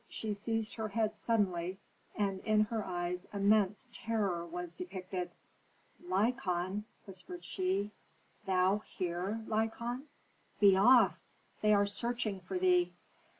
[0.09, 1.77] She seized her head suddenly,
[2.15, 5.29] and in her eyes immense terror was depicted.
[6.03, 7.91] "Lykon!" whispered she.
[8.47, 10.07] "Thou here, Lykon?
[10.59, 11.19] Be off!
[11.61, 12.93] They are searching for thee."